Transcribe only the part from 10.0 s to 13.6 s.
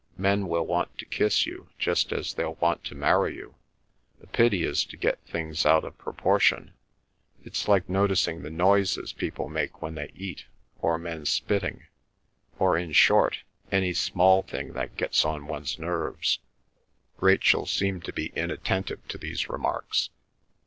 eat, or men spitting; or, in short,